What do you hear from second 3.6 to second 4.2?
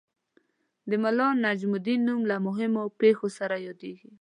یادیږي.